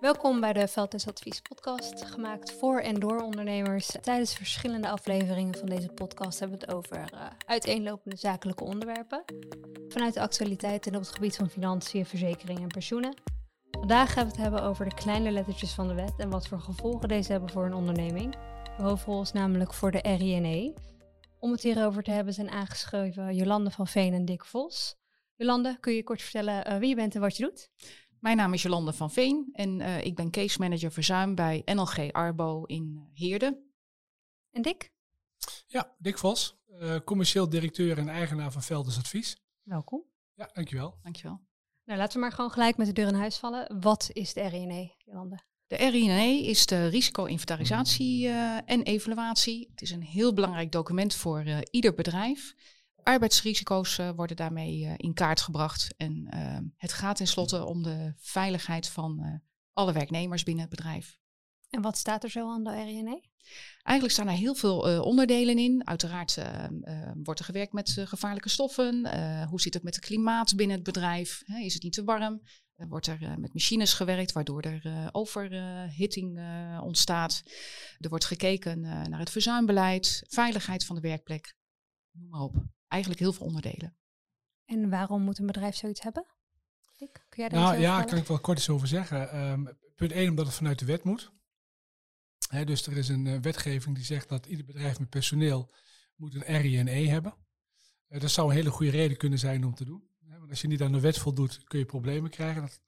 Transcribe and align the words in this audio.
Welkom 0.00 0.40
bij 0.40 0.52
de 0.52 0.68
Veldtestadvies 0.68 1.40
podcast, 1.40 2.04
gemaakt 2.04 2.52
voor 2.52 2.80
en 2.80 2.94
door 2.94 3.20
ondernemers. 3.20 3.90
Tijdens 4.00 4.34
verschillende 4.34 4.88
afleveringen 4.88 5.58
van 5.58 5.68
deze 5.68 5.88
podcast 5.88 6.38
hebben 6.38 6.58
we 6.58 6.64
het 6.64 6.74
over 6.74 7.12
uh, 7.14 7.26
uiteenlopende 7.46 8.16
zakelijke 8.16 8.64
onderwerpen. 8.64 9.24
Vanuit 9.88 10.14
de 10.14 10.20
actualiteiten 10.20 10.94
op 10.94 11.00
het 11.00 11.10
gebied 11.10 11.36
van 11.36 11.50
financiën, 11.50 12.06
verzekeringen 12.06 12.62
en 12.62 12.68
pensioenen. 12.68 13.14
Vandaag 13.70 14.12
gaan 14.12 14.24
we 14.24 14.30
het 14.30 14.40
hebben 14.40 14.62
over 14.62 14.88
de 14.88 14.94
kleine 14.94 15.30
lettertjes 15.30 15.72
van 15.72 15.88
de 15.88 15.94
wet 15.94 16.14
en 16.16 16.30
wat 16.30 16.48
voor 16.48 16.60
gevolgen 16.60 17.08
deze 17.08 17.32
hebben 17.32 17.50
voor 17.50 17.64
een 17.64 17.74
onderneming. 17.74 18.36
De 18.76 18.82
hoofdrol 18.82 19.22
is 19.22 19.32
namelijk 19.32 19.74
voor 19.74 19.90
de 19.90 19.98
RINE. 19.98 20.74
Om 21.38 21.50
het 21.52 21.62
hierover 21.62 22.02
te 22.02 22.10
hebben 22.10 22.34
zijn 22.34 22.50
aangeschreven 22.50 23.34
Jolande 23.34 23.70
van 23.70 23.86
Veen 23.86 24.14
en 24.14 24.24
Dick 24.24 24.44
Vos. 24.44 24.96
Jolande, 25.36 25.76
kun 25.80 25.92
je 25.92 26.02
kort 26.02 26.22
vertellen 26.22 26.72
uh, 26.72 26.78
wie 26.78 26.88
je 26.88 26.94
bent 26.94 27.14
en 27.14 27.20
wat 27.20 27.36
je 27.36 27.42
doet? 27.42 27.70
Mijn 28.20 28.36
naam 28.36 28.52
is 28.52 28.62
Jolande 28.62 28.92
van 28.92 29.10
Veen 29.10 29.48
en 29.52 29.80
uh, 29.80 30.04
ik 30.04 30.14
ben 30.14 30.30
case 30.30 30.58
manager 30.60 30.92
verzuim 30.92 31.34
bij 31.34 31.62
NLG 31.64 32.12
Arbo 32.12 32.64
in 32.64 33.08
Heerde. 33.14 33.62
En 34.50 34.62
Dick? 34.62 34.92
Ja, 35.66 35.94
Dick 35.98 36.18
Vos, 36.18 36.56
uh, 36.68 36.96
commercieel 37.04 37.48
directeur 37.48 37.98
en 37.98 38.08
eigenaar 38.08 38.52
van 38.52 38.62
Velders 38.62 38.98
Advies. 38.98 39.36
Welkom. 39.62 40.04
Ja, 40.34 40.50
dankjewel. 40.52 40.98
Dankjewel. 41.02 41.40
Nou, 41.84 41.98
laten 41.98 42.14
we 42.14 42.20
maar 42.20 42.32
gewoon 42.32 42.50
gelijk 42.50 42.76
met 42.76 42.86
de 42.86 42.92
deur 42.92 43.08
in 43.08 43.14
huis 43.14 43.36
vallen. 43.36 43.80
Wat 43.80 44.10
is 44.12 44.32
de 44.32 44.46
RINE, 44.48 44.94
Jolande? 44.98 45.38
De 45.66 45.76
RINE 45.76 46.44
is 46.44 46.66
de 46.66 46.86
risico-inventarisatie 46.86 48.26
uh, 48.26 48.56
en 48.70 48.82
evaluatie. 48.82 49.68
Het 49.70 49.82
is 49.82 49.90
een 49.90 50.02
heel 50.02 50.34
belangrijk 50.34 50.72
document 50.72 51.14
voor 51.14 51.44
uh, 51.46 51.58
ieder 51.70 51.94
bedrijf. 51.94 52.54
Arbeidsrisico's 53.08 53.98
uh, 53.98 54.10
worden 54.16 54.36
daarmee 54.36 54.94
in 54.96 55.14
kaart 55.14 55.40
gebracht. 55.40 55.94
En 55.96 56.28
het 56.76 56.92
gaat 56.92 57.16
tenslotte 57.16 57.64
om 57.64 57.82
de 57.82 58.12
veiligheid 58.16 58.88
van 58.88 59.42
alle 59.72 59.92
werknemers 59.92 60.42
binnen 60.42 60.64
het 60.64 60.74
bedrijf. 60.74 61.18
En 61.70 61.82
wat 61.82 61.98
staat 61.98 62.24
er 62.24 62.30
zo 62.30 62.50
aan 62.50 62.64
de 62.64 62.84
RINE? 62.84 63.22
Eigenlijk 63.82 64.18
staan 64.18 64.28
er 64.28 64.38
heel 64.38 64.54
veel 64.54 64.90
uh, 64.90 65.00
onderdelen 65.00 65.58
in. 65.58 65.86
Uiteraard 65.86 66.36
uh, 66.36 66.44
uh, 66.80 67.10
wordt 67.22 67.40
er 67.40 67.46
gewerkt 67.46 67.72
met 67.72 67.96
gevaarlijke 68.04 68.48
stoffen. 68.48 68.94
hoe 69.48 69.60
zit 69.60 69.74
het 69.74 69.82
met 69.82 69.94
het 69.94 70.04
klimaat 70.04 70.56
binnen 70.56 70.76
het 70.76 70.84
bedrijf? 70.84 71.42
Is 71.62 71.74
het 71.74 71.82
niet 71.82 71.92
te 71.92 72.04
warm? 72.04 72.42
wordt 72.88 73.06
er 73.06 73.34
met 73.38 73.54
machines 73.54 73.92
gewerkt, 73.92 74.32
waardoor 74.32 74.62
er 74.62 75.08
overhitting 75.12 76.40
ontstaat. 76.82 77.42
Er 77.98 78.08
wordt 78.08 78.24
gekeken 78.24 78.80
naar 78.80 79.18
het 79.18 79.30
verzuimbeleid, 79.30 80.22
veiligheid 80.28 80.84
van 80.84 80.94
de 80.96 81.02
werkplek. 81.02 81.56
Noem 82.18 82.28
maar 82.28 82.40
op. 82.40 82.56
Eigenlijk 82.88 83.20
heel 83.20 83.32
veel 83.32 83.46
onderdelen. 83.46 83.96
En 84.64 84.90
waarom 84.90 85.22
moet 85.22 85.38
een 85.38 85.46
bedrijf 85.46 85.76
zoiets 85.76 86.02
hebben? 86.02 86.26
Dick, 86.96 87.26
kun 87.28 87.42
jij 87.42 87.48
daar 87.48 87.60
nou 87.60 87.78
ja, 87.78 87.96
daar 87.96 88.06
kan 88.06 88.18
ik 88.18 88.26
wel 88.26 88.40
kort 88.40 88.58
iets 88.58 88.68
over 88.68 88.88
zeggen. 88.88 89.36
Um, 89.50 89.78
punt 89.94 90.12
1, 90.12 90.28
omdat 90.28 90.46
het 90.46 90.54
vanuit 90.54 90.78
de 90.78 90.84
wet 90.84 91.04
moet. 91.04 91.32
He, 92.48 92.64
dus 92.64 92.86
er 92.86 92.96
is 92.96 93.08
een 93.08 93.26
uh, 93.26 93.40
wetgeving 93.40 93.94
die 93.94 94.04
zegt 94.04 94.28
dat 94.28 94.46
ieder 94.46 94.64
bedrijf 94.64 94.98
met 94.98 95.08
personeel 95.08 95.74
moet 96.16 96.34
een 96.34 96.60
RINE 96.60 97.08
hebben. 97.08 97.34
Uh, 98.08 98.20
dat 98.20 98.30
zou 98.30 98.48
een 98.48 98.56
hele 98.56 98.70
goede 98.70 98.92
reden 98.92 99.16
kunnen 99.16 99.38
zijn 99.38 99.64
om 99.64 99.74
te 99.74 99.84
doen. 99.84 100.08
He, 100.28 100.38
want 100.38 100.50
als 100.50 100.60
je 100.60 100.68
niet 100.68 100.82
aan 100.82 100.92
de 100.92 101.00
wet 101.00 101.18
voldoet, 101.18 101.64
kun 101.64 101.78
je 101.78 101.84
problemen 101.84 102.30
krijgen. 102.30 102.62
Dat... 102.62 102.80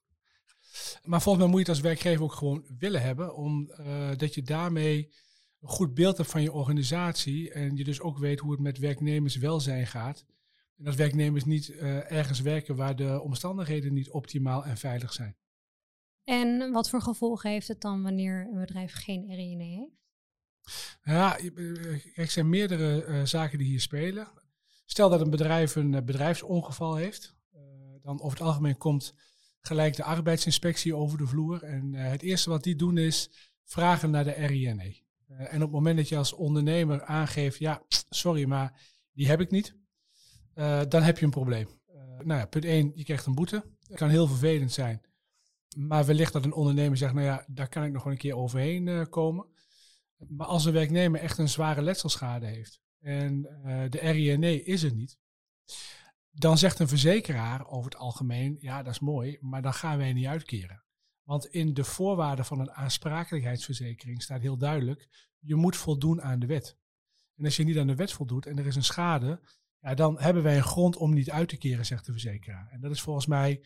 Maar 1.04 1.22
volgens 1.22 1.44
mij 1.44 1.52
moet 1.52 1.66
je 1.66 1.72
het 1.72 1.76
als 1.76 1.86
werkgever 1.86 2.24
ook 2.24 2.32
gewoon 2.32 2.64
willen 2.78 3.02
hebben, 3.02 3.34
omdat 3.34 4.22
uh, 4.22 4.34
je 4.34 4.42
daarmee 4.42 5.12
een 5.60 5.68
goed 5.68 5.94
beeld 5.94 6.16
hebt 6.16 6.30
van 6.30 6.42
je 6.42 6.52
organisatie 6.52 7.52
en 7.52 7.76
je 7.76 7.84
dus 7.84 8.00
ook 8.00 8.18
weet 8.18 8.40
hoe 8.40 8.50
het 8.50 8.60
met 8.60 8.78
werknemerswelzijn 8.78 9.86
gaat. 9.86 10.24
En 10.76 10.84
dat 10.84 10.94
werknemers 10.94 11.44
niet 11.44 11.70
ergens 12.08 12.40
werken 12.40 12.76
waar 12.76 12.96
de 12.96 13.20
omstandigheden 13.20 13.92
niet 13.92 14.10
optimaal 14.10 14.64
en 14.64 14.76
veilig 14.76 15.12
zijn. 15.12 15.36
En 16.24 16.72
wat 16.72 16.90
voor 16.90 17.02
gevolgen 17.02 17.50
heeft 17.50 17.68
het 17.68 17.80
dan 17.80 18.02
wanneer 18.02 18.48
een 18.52 18.60
bedrijf 18.60 18.92
geen 18.92 19.34
RINE 19.34 19.64
heeft? 19.64 19.98
Ja, 21.02 21.38
er 22.14 22.30
zijn 22.30 22.48
meerdere 22.48 23.06
uh, 23.06 23.24
zaken 23.24 23.58
die 23.58 23.66
hier 23.66 23.80
spelen. 23.80 24.28
Stel 24.84 25.08
dat 25.08 25.20
een 25.20 25.30
bedrijf 25.30 25.76
een 25.76 25.92
uh, 25.92 26.02
bedrijfsongeval 26.02 26.94
heeft, 26.94 27.36
dan 28.02 28.22
over 28.22 28.38
het 28.38 28.46
algemeen 28.46 28.76
komt 28.76 29.14
gelijk 29.60 29.96
de 29.96 30.04
arbeidsinspectie 30.04 30.94
over 30.94 31.18
de 31.18 31.26
vloer. 31.26 31.62
En 31.62 31.94
het 31.94 32.22
eerste 32.22 32.50
wat 32.50 32.62
die 32.62 32.76
doen 32.76 32.98
is 32.98 33.30
vragen 33.64 34.10
naar 34.10 34.24
de 34.24 34.30
RINE. 34.30 35.08
En 35.36 35.54
op 35.54 35.60
het 35.60 35.70
moment 35.70 35.96
dat 35.96 36.08
je 36.08 36.16
als 36.16 36.32
ondernemer 36.32 37.04
aangeeft, 37.04 37.58
ja, 37.58 37.82
sorry, 38.08 38.44
maar 38.44 38.80
die 39.12 39.28
heb 39.28 39.40
ik 39.40 39.50
niet, 39.50 39.76
dan 40.88 41.02
heb 41.02 41.18
je 41.18 41.24
een 41.24 41.30
probleem. 41.30 41.68
nou 42.18 42.40
ja, 42.40 42.46
punt 42.46 42.64
1, 42.64 42.92
je 42.94 43.04
krijgt 43.04 43.26
een 43.26 43.34
boete. 43.34 43.64
Het 43.86 43.96
kan 43.96 44.08
heel 44.08 44.26
vervelend 44.26 44.72
zijn. 44.72 45.00
Maar 45.76 46.04
wellicht 46.04 46.32
dat 46.32 46.44
een 46.44 46.52
ondernemer 46.52 46.96
zegt, 46.96 47.14
nou 47.14 47.26
ja, 47.26 47.44
daar 47.48 47.68
kan 47.68 47.84
ik 47.84 47.92
nog 47.92 48.02
wel 48.02 48.12
een 48.12 48.18
keer 48.18 48.36
overheen 48.36 49.08
komen. 49.08 49.46
Maar 50.28 50.46
als 50.46 50.64
een 50.64 50.72
werknemer 50.72 51.20
echt 51.20 51.38
een 51.38 51.48
zware 51.48 51.82
letselschade 51.82 52.46
heeft 52.46 52.80
en 53.00 53.42
de 53.90 53.98
RINE 53.98 54.62
is 54.62 54.82
er 54.82 54.94
niet, 54.94 55.18
dan 56.30 56.58
zegt 56.58 56.78
een 56.78 56.88
verzekeraar 56.88 57.66
over 57.66 57.90
het 57.90 58.00
algemeen, 58.00 58.56
ja 58.58 58.82
dat 58.82 58.92
is 58.92 59.00
mooi, 59.00 59.38
maar 59.40 59.62
dan 59.62 59.74
gaan 59.74 59.98
wij 59.98 60.12
niet 60.12 60.26
uitkeren. 60.26 60.84
Want 61.30 61.46
in 61.46 61.74
de 61.74 61.84
voorwaarden 61.84 62.44
van 62.44 62.60
een 62.60 62.72
aansprakelijkheidsverzekering 62.72 64.22
staat 64.22 64.40
heel 64.40 64.56
duidelijk, 64.56 65.08
je 65.38 65.54
moet 65.54 65.76
voldoen 65.76 66.22
aan 66.22 66.38
de 66.38 66.46
wet. 66.46 66.76
En 67.36 67.44
als 67.44 67.56
je 67.56 67.64
niet 67.64 67.78
aan 67.78 67.86
de 67.86 67.94
wet 67.94 68.12
voldoet 68.12 68.46
en 68.46 68.58
er 68.58 68.66
is 68.66 68.76
een 68.76 68.84
schade, 68.84 69.40
ja, 69.80 69.94
dan 69.94 70.20
hebben 70.20 70.42
wij 70.42 70.56
een 70.56 70.62
grond 70.62 70.96
om 70.96 71.14
niet 71.14 71.30
uit 71.30 71.48
te 71.48 71.56
keren, 71.56 71.86
zegt 71.86 72.06
de 72.06 72.12
verzekeraar. 72.12 72.68
En 72.70 72.80
dat 72.80 72.90
is 72.90 73.00
volgens 73.00 73.26
mij 73.26 73.64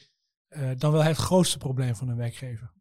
uh, 0.48 0.70
dan 0.76 0.92
wel 0.92 1.02
het 1.02 1.16
grootste 1.16 1.58
probleem 1.58 1.94
van 1.96 2.08
een 2.08 2.16
werkgever. 2.16 2.72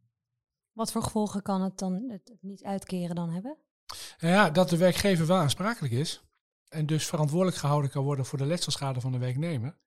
Wat 0.71 0.91
voor 0.91 1.03
gevolgen 1.03 1.41
kan 1.41 1.61
het 1.61 1.77
dan 1.77 2.09
het 2.09 2.35
niet 2.41 2.63
uitkeren 2.63 3.15
dan 3.15 3.29
hebben? 3.29 3.57
Nou 4.19 4.33
ja, 4.33 4.50
dat 4.50 4.69
de 4.69 4.77
werkgever 4.77 5.25
wel 5.25 5.38
aansprakelijk 5.38 5.94
is 5.94 6.23
en 6.67 6.85
dus 6.85 7.05
verantwoordelijk 7.05 7.57
gehouden 7.57 7.91
kan 7.91 8.03
worden 8.03 8.25
voor 8.25 8.38
de 8.38 8.45
letselschade 8.45 9.01
van 9.01 9.11
de 9.11 9.17
werknemer. 9.17 9.77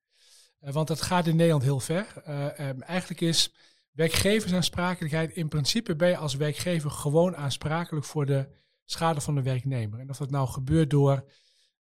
Uh, 0.60 0.72
want 0.72 0.88
dat 0.88 1.02
gaat 1.02 1.26
in 1.26 1.36
Nederland 1.36 1.62
heel 1.62 1.80
ver. 1.80 2.22
Uh, 2.28 2.68
um, 2.68 2.82
eigenlijk 2.82 3.20
is 3.20 3.54
werkgeversaansprakelijkheid 3.96 5.30
in 5.30 5.48
principe 5.48 5.96
ben 5.96 6.08
je 6.08 6.16
als 6.16 6.34
werkgever 6.34 6.90
gewoon 6.90 7.36
aansprakelijk 7.36 8.06
voor 8.06 8.26
de 8.26 8.48
schade 8.84 9.20
van 9.20 9.34
de 9.34 9.42
werknemer. 9.42 10.00
En 10.00 10.10
of 10.10 10.16
dat 10.16 10.30
nou 10.30 10.48
gebeurt 10.48 10.90
door 10.90 11.24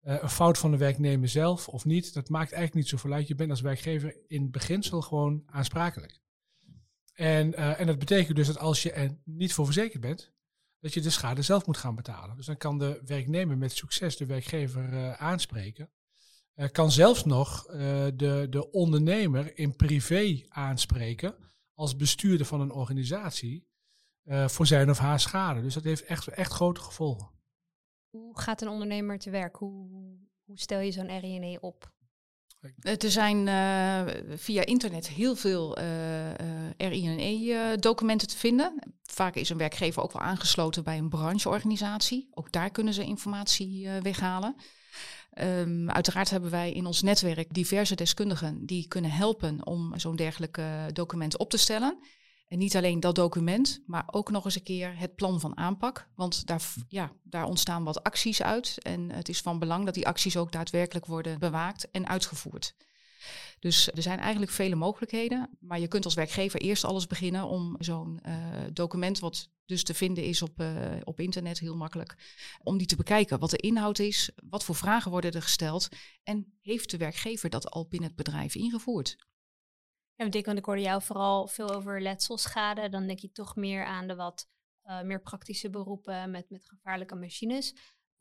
uh, 0.04 0.22
een 0.22 0.30
fout 0.30 0.58
van 0.58 0.72
de 0.72 0.78
werknemer 0.78 1.30
zelf 1.30 1.68
of 1.68 1.86
niet, 1.86 2.14
dat 2.14 2.30
maakt 2.30 2.52
eigenlijk 2.52 2.74
niet 2.74 2.88
zoveel 2.88 3.14
uit. 3.14 3.28
Je 3.28 3.36
bent 3.36 3.50
als 3.50 3.62
werkgever 3.62 4.16
in 4.28 4.52
beginsel 4.52 5.02
gewoon 5.02 5.44
aansprakelijk. 5.46 6.20
En, 7.14 7.48
uh, 7.48 7.80
en 7.80 7.88
dat 7.88 8.00
betekent 8.00 8.36
dus 8.36 8.48
dat 8.48 8.58
als 8.58 8.84
je 8.84 8.92
er 8.92 9.18
niet 9.24 9.54
voor 9.54 9.66
verzekerd 9.66 10.02
bent, 10.02 10.32
dat 10.80 10.94
je 10.94 11.02
de 11.02 11.10
schade 11.10 11.42
zelf 11.42 11.66
moet 11.66 11.78
gaan 11.78 11.96
betalen. 11.96 12.36
Dus 12.36 12.46
dan 12.46 12.58
kan 12.58 12.80
de 12.80 13.02
werknemer 13.06 13.58
met 13.58 13.72
succes 13.72 14.18
de 14.18 14.26
werkgever 14.26 14.94
uh, 14.94 15.14
aanspreken. 15.14 15.90
kan 16.72 16.92
zelfs 16.92 17.26
nog 17.26 17.66
de, 17.66 18.48
de 18.50 18.72
ondernemer 18.72 19.58
in 19.58 19.76
privé 19.76 20.46
aanspreken 20.50 21.36
als 21.74 21.96
bestuurder 21.96 22.46
van 22.46 22.62
een 22.62 22.72
organisatie 22.72 23.68
voor 24.26 24.68
zijn 24.68 24.90
of 24.90 24.98
haar 24.98 25.20
schade. 25.20 25.62
Dus 25.62 25.74
dat 25.74 25.84
heeft 25.84 26.04
echt, 26.04 26.28
echt 26.28 26.52
grote 26.52 26.82
gevolgen. 26.82 27.30
Hoe 28.10 28.40
gaat 28.40 28.62
een 28.62 28.68
ondernemer 28.68 29.20
te 29.20 29.30
werk? 29.30 29.56
Hoe, 29.56 29.88
hoe 30.44 30.60
stel 30.60 30.80
je 30.80 30.92
zo'n 30.92 31.20
RINE 31.20 31.62
op? 31.62 31.92
Er 32.82 33.12
zijn 33.12 33.48
uh, 33.48 34.38
via 34.38 34.66
internet 34.66 35.08
heel 35.10 35.36
veel 35.36 35.80
uh, 35.80 36.30
uh, 36.30 36.36
RINE-documenten 36.78 38.28
te 38.28 38.38
vinden. 38.38 38.80
Vaak 39.02 39.36
is 39.36 39.50
een 39.50 39.58
werkgever 39.58 40.04
ook 40.04 40.12
wel 40.12 40.22
aangesloten 40.22 40.84
bij 40.84 40.98
een 40.98 41.10
brancheorganisatie. 41.10 42.28
Ook 42.32 42.52
daar 42.52 42.70
kunnen 42.70 42.94
ze 42.94 43.04
informatie 43.04 43.90
weghalen. 43.90 44.56
Um, 45.42 45.90
uiteraard 45.90 46.30
hebben 46.30 46.50
wij 46.50 46.72
in 46.72 46.86
ons 46.86 47.02
netwerk 47.02 47.54
diverse 47.54 47.96
deskundigen 47.96 48.66
die 48.66 48.88
kunnen 48.88 49.12
helpen 49.12 49.66
om 49.66 50.00
zo'n 50.00 50.16
dergelijke 50.16 50.90
document 50.94 51.38
op 51.38 51.50
te 51.50 51.58
stellen. 51.58 51.98
En 52.48 52.58
niet 52.58 52.76
alleen 52.76 53.00
dat 53.00 53.16
document, 53.16 53.82
maar 53.86 54.04
ook 54.06 54.32
nog 54.32 54.46
eens 54.46 54.56
een 54.56 54.64
keer 54.64 54.98
het 54.98 55.16
plan 55.16 55.40
van 55.40 55.58
aanpak. 55.58 56.08
Want 56.16 56.48
daar, 56.48 56.62
ja, 56.88 57.12
daar 57.24 57.46
ontstaan 57.46 57.84
wat 57.84 58.04
acties 58.04 58.42
uit. 58.42 58.78
En 58.82 59.10
het 59.10 59.30
is 59.30 59.42
van 59.42 59.60
belang 59.60 59.86
dat 59.86 59.94
die 59.94 60.08
acties 60.08 60.38
ook 60.38 60.52
daadwerkelijk 60.52 61.06
worden 61.06 61.40
bewaakt 61.40 61.92
en 61.92 62.08
uitgevoerd. 62.08 62.76
Dus 63.64 63.92
er 63.92 64.02
zijn 64.02 64.20
eigenlijk 64.20 64.52
vele 64.52 64.76
mogelijkheden. 64.76 65.58
Maar 65.60 65.80
je 65.80 65.88
kunt 65.88 66.06
als 66.06 66.14
werkgever 66.14 66.62
eerst 66.62 66.84
alles 66.84 67.08
beginnen 67.08 67.48
om 67.48 67.76
zo'n 67.80 68.20
uh, 68.26 68.36
document, 68.74 69.20
wat 69.20 69.50
dus 69.66 69.84
te 69.84 69.94
vinden 69.94 70.24
is 70.24 70.42
op, 70.42 70.60
uh, 70.60 70.96
op 71.04 71.20
internet, 71.20 71.60
heel 71.60 71.76
makkelijk, 71.76 72.16
om 72.64 72.78
die 72.78 72.88
te 72.88 72.96
bekijken. 72.96 73.40
Wat 73.40 73.50
de 73.50 73.58
inhoud 73.58 74.00
is, 74.00 74.32
wat 74.50 74.64
voor 74.64 74.76
vragen 74.76 75.12
worden 75.12 75.32
er 75.32 75.42
gesteld 75.42 75.88
en 76.24 76.58
heeft 76.62 76.92
de 76.92 76.98
werkgever 76.98 77.50
dat 77.50 77.70
al 77.70 77.88
binnen 77.88 78.08
het 78.08 78.18
bedrijf 78.18 78.56
ingevoerd? 78.56 79.16
Ja, 80.16 80.30
want 80.30 80.58
ik 80.58 80.66
hoorde 80.66 80.82
jou 80.82 81.02
vooral 81.02 81.48
veel 81.48 81.74
over 81.74 82.02
letselschade. 82.02 82.90
Dan 82.90 83.08
denk 83.08 83.20
je 83.20 83.32
toch 83.32 83.56
meer 83.56 83.86
aan 83.86 84.08
de 84.08 84.16
wat 84.16 84.50
uh, 84.86 85.02
meer 85.02 85.22
praktische 85.22 85.70
beroepen 85.70 86.32
met, 86.32 86.50
met 86.50 86.66
gevaarlijke 86.66 87.16
machines. 87.16 87.76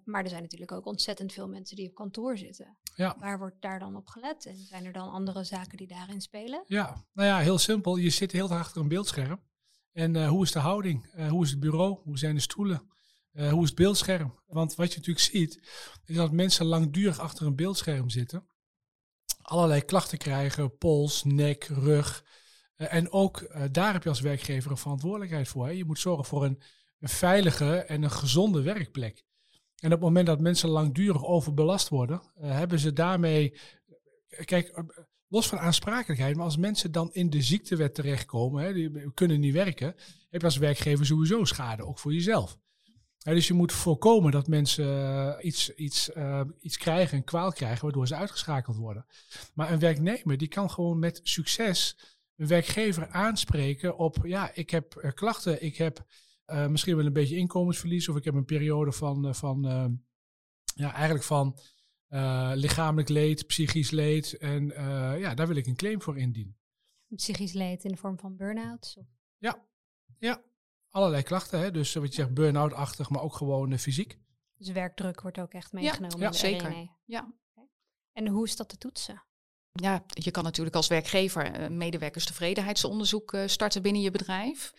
Maar 0.05 0.23
er 0.23 0.29
zijn 0.29 0.43
natuurlijk 0.43 0.73
ook 0.73 0.87
ontzettend 0.87 1.33
veel 1.33 1.49
mensen 1.49 1.77
die 1.77 1.89
op 1.89 1.95
kantoor 1.95 2.39
zitten. 2.39 2.77
Ja. 2.95 3.17
Waar 3.19 3.39
wordt 3.39 3.61
daar 3.61 3.79
dan 3.79 3.97
op 3.97 4.07
gelet? 4.07 4.47
En 4.47 4.57
zijn 4.57 4.85
er 4.85 4.93
dan 4.93 5.11
andere 5.11 5.45
zaken 5.45 5.77
die 5.77 5.87
daarin 5.87 6.21
spelen? 6.21 6.65
Ja, 6.67 7.05
nou 7.13 7.29
ja, 7.29 7.39
heel 7.39 7.59
simpel. 7.59 7.97
Je 7.97 8.11
zit 8.11 8.33
heel 8.33 8.51
achter 8.51 8.81
een 8.81 8.89
beeldscherm. 8.89 9.41
En 9.93 10.15
uh, 10.15 10.29
hoe 10.29 10.45
is 10.45 10.53
de 10.53 10.59
houding? 10.59 11.15
Uh, 11.17 11.29
hoe 11.29 11.45
is 11.45 11.51
het 11.51 11.61
bureau? 11.61 11.99
Hoe 12.05 12.19
zijn 12.19 12.35
de 12.35 12.41
stoelen? 12.41 12.91
Uh, 13.33 13.51
hoe 13.51 13.63
is 13.63 13.69
het 13.69 13.79
beeldscherm? 13.79 14.39
Want 14.47 14.75
wat 14.75 14.93
je 14.93 14.99
natuurlijk 14.99 15.27
ziet, 15.27 15.61
is 16.05 16.17
dat 16.17 16.33
mensen 16.33 16.67
langdurig 16.67 17.19
achter 17.19 17.47
een 17.47 17.57
beeldscherm 17.57 18.11
zitten. 18.11 18.47
Allerlei 19.43 19.85
klachten 19.85 20.19
krijgen, 20.19 20.77
pols, 20.77 21.25
nek, 21.25 21.65
rug. 21.65 22.25
en 22.77 23.13
ook 23.13 23.55
daar 23.73 23.93
heb 23.93 24.03
je 24.03 24.09
als 24.09 24.21
werkgever 24.21 24.71
een 24.71 24.77
verantwoordelijkheid 24.77 25.49
voor. 25.49 25.67
Hè? 25.67 25.73
Je 25.73 25.85
moet 25.85 25.99
zorgen 25.99 26.25
voor 26.25 26.45
een, 26.45 26.63
een 26.99 27.09
veilige 27.09 27.77
en 27.77 28.03
een 28.03 28.11
gezonde 28.11 28.63
werkplek. 28.63 29.25
En 29.83 29.89
op 29.89 29.95
het 29.95 30.09
moment 30.09 30.27
dat 30.27 30.41
mensen 30.41 30.69
langdurig 30.69 31.25
overbelast 31.25 31.89
worden, 31.89 32.23
hebben 32.39 32.79
ze 32.79 32.93
daarmee. 32.93 33.55
Kijk, 34.45 34.85
los 35.29 35.49
van 35.49 35.59
aansprakelijkheid, 35.59 36.37
maar 36.37 36.45
als 36.45 36.57
mensen 36.57 36.93
dan 36.93 37.13
in 37.13 37.31
de 37.31 37.43
ziektewet 37.43 37.95
terechtkomen, 37.95 38.65
hè, 38.65 38.73
die 38.73 39.13
kunnen 39.15 39.41
niet 39.41 39.53
werken, 39.53 39.95
heb 40.31 40.41
je 40.41 40.47
als 40.47 40.57
werkgever 40.57 41.07
sowieso 41.07 41.45
schade, 41.45 41.87
ook 41.87 41.99
voor 41.99 42.13
jezelf. 42.13 42.59
dus 43.19 43.47
je 43.47 43.55
moet 43.55 43.73
voorkomen 43.73 44.33
dat 44.33 44.47
mensen 44.47 45.47
iets, 45.47 45.75
iets, 45.75 46.11
iets 46.61 46.77
krijgen, 46.77 47.17
een 47.17 47.25
kwaal 47.25 47.53
krijgen, 47.53 47.83
waardoor 47.83 48.07
ze 48.07 48.15
uitgeschakeld 48.15 48.77
worden. 48.77 49.07
Maar 49.55 49.73
een 49.73 49.79
werknemer 49.79 50.37
die 50.37 50.49
kan 50.49 50.71
gewoon 50.71 50.99
met 50.99 51.21
succes 51.23 51.97
een 52.37 52.47
werkgever 52.47 53.09
aanspreken 53.09 53.97
op, 53.97 54.17
ja, 54.23 54.51
ik 54.55 54.71
heb 54.71 55.13
klachten, 55.15 55.63
ik 55.63 55.77
heb 55.77 56.05
misschien 56.69 56.97
wel 56.97 57.07
een 57.07 57.13
beetje 57.13 57.37
inkomensverlies 57.37 58.09
of 58.09 58.17
ik 58.17 58.25
heb 58.25 58.35
een 58.35 58.45
periode 58.45 58.93
van, 58.93 59.35
van 59.35 59.63
ja, 60.75 60.93
eigenlijk 60.93 61.25
van 61.25 61.59
uh, 62.09 62.53
lichamelijk 62.55 63.09
leed, 63.09 63.47
psychisch 63.47 63.91
leed. 63.91 64.37
En 64.37 64.65
uh, 64.65 65.21
ja, 65.21 65.35
daar 65.35 65.47
wil 65.47 65.57
ik 65.57 65.67
een 65.67 65.77
claim 65.77 66.03
voor 66.03 66.19
indienen. 66.19 66.57
Psychisch 67.09 67.53
leed 67.53 67.85
in 67.85 67.91
de 67.91 67.97
vorm 67.97 68.19
van 68.19 68.37
burn-outs? 68.37 68.99
Ja, 69.39 69.67
ja, 70.19 70.43
allerlei 70.91 71.23
klachten. 71.23 71.61
Hè? 71.61 71.71
Dus 71.71 71.95
wat 71.95 72.09
je 72.09 72.15
zegt, 72.15 72.35
burn-out-achtig, 72.35 73.11
maar 73.11 73.23
ook 73.23 73.35
gewoon 73.35 73.73
uh, 73.73 73.79
fysiek. 73.79 74.19
Dus 74.55 74.71
werkdruk 74.71 75.21
wordt 75.21 75.39
ook 75.39 75.53
echt 75.53 75.73
meegenomen 75.73 76.19
ja, 76.19 76.25
in 76.25 76.31
de 76.31 76.39
zeker. 76.39 76.89
Ja. 77.05 77.35
En 78.13 78.29
hoe 78.29 78.47
is 78.47 78.57
dat 78.57 78.69
te 78.69 78.79
toetsen? 78.79 79.23
Ja, 79.73 80.05
je 80.09 80.31
kan 80.31 80.45
natuurlijk 80.45 80.77
als 80.77 80.89
werkgever 80.89 81.73
medewerkerstevredenheidsonderzoek 81.73 83.37
starten 83.47 83.83
binnen 83.83 84.03
je 84.03 84.11
bedrijf 84.11 84.73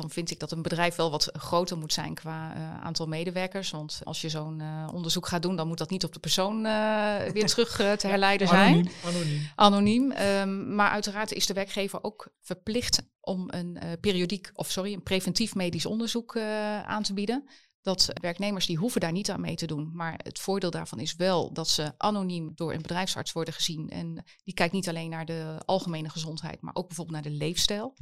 dan 0.00 0.10
vind 0.10 0.30
ik 0.30 0.38
dat 0.38 0.52
een 0.52 0.62
bedrijf 0.62 0.96
wel 0.96 1.10
wat 1.10 1.30
groter 1.32 1.78
moet 1.78 1.92
zijn 1.92 2.14
qua 2.14 2.56
uh, 2.56 2.80
aantal 2.80 3.06
medewerkers. 3.06 3.70
Want 3.70 4.00
als 4.04 4.20
je 4.20 4.28
zo'n 4.28 4.60
uh, 4.60 4.88
onderzoek 4.92 5.26
gaat 5.26 5.42
doen, 5.42 5.56
dan 5.56 5.68
moet 5.68 5.78
dat 5.78 5.90
niet 5.90 6.04
op 6.04 6.12
de 6.12 6.18
persoon 6.18 6.66
uh, 6.66 7.18
weer 7.32 7.46
terug 7.46 7.76
te 7.76 8.06
herleiden 8.06 8.48
zijn. 8.48 8.74
Anoniem. 8.74 8.92
Anoniem. 9.04 9.50
Anoniem. 9.54 10.12
Um, 10.12 10.74
maar 10.74 10.90
uiteraard 10.90 11.32
is 11.32 11.46
de 11.46 11.54
werkgever 11.54 12.04
ook 12.04 12.28
verplicht 12.40 13.02
om 13.20 13.44
een 13.46 13.78
periodiek, 14.00 14.50
of 14.54 14.70
sorry, 14.70 14.92
een 14.92 15.02
preventief 15.02 15.54
medisch 15.54 15.86
onderzoek 15.86 16.38
aan 16.84 17.02
te 17.02 17.14
bieden. 17.14 17.48
Dat 17.82 18.08
werknemers 18.20 18.66
die 18.66 18.76
hoeven 18.76 19.00
daar 19.00 19.12
niet 19.12 19.30
aan 19.30 19.40
mee 19.40 19.54
te 19.54 19.66
doen. 19.66 19.90
Maar 19.94 20.20
het 20.22 20.38
voordeel 20.38 20.70
daarvan 20.70 21.00
is 21.00 21.14
wel 21.14 21.52
dat 21.52 21.68
ze 21.68 21.92
anoniem 21.96 22.52
door 22.54 22.72
een 22.72 22.82
bedrijfsarts 22.82 23.32
worden 23.32 23.54
gezien. 23.54 23.88
En 23.88 24.24
die 24.44 24.54
kijkt 24.54 24.72
niet 24.72 24.88
alleen 24.88 25.10
naar 25.10 25.26
de 25.26 25.62
algemene 25.64 26.08
gezondheid, 26.08 26.60
maar 26.60 26.74
ook 26.74 26.86
bijvoorbeeld 26.86 27.22
naar 27.22 27.32
de 27.32 27.38
leefstijl. 27.38 27.94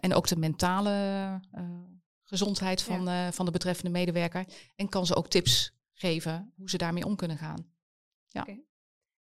En 0.00 0.14
ook 0.14 0.26
de 0.26 0.36
mentale 0.36 0.90
uh, 1.54 1.62
gezondheid 2.22 2.82
van, 2.82 3.04
ja. 3.04 3.26
uh, 3.26 3.32
van 3.32 3.44
de 3.44 3.50
betreffende 3.50 3.90
medewerker. 3.90 4.44
En 4.76 4.88
kan 4.88 5.06
ze 5.06 5.14
ook 5.14 5.28
tips 5.28 5.72
geven 5.92 6.52
hoe 6.56 6.70
ze 6.70 6.78
daarmee 6.78 7.04
om 7.04 7.16
kunnen 7.16 7.38
gaan. 7.38 7.66
Ja. 8.26 8.40
Okay. 8.40 8.62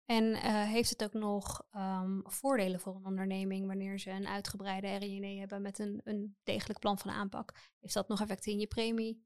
En 0.05 0.25
uh, 0.25 0.63
heeft 0.63 0.91
het 0.91 1.05
ook 1.05 1.13
nog 1.13 1.67
um, 1.77 2.23
voordelen 2.25 2.81
voor 2.81 2.95
een 2.95 3.05
onderneming 3.05 3.67
wanneer 3.67 3.99
ze 3.99 4.11
een 4.11 4.27
uitgebreide 4.27 4.97
RINE 4.97 5.39
hebben 5.39 5.63
met 5.63 5.79
een, 5.79 6.01
een 6.05 6.37
degelijk 6.43 6.79
plan 6.79 6.99
van 6.99 7.11
aanpak? 7.11 7.55
Heeft 7.81 7.95
dat 7.95 8.09
nog 8.09 8.21
effecten 8.21 8.53
in 8.53 8.59
je 8.59 8.67
premie? 8.67 9.25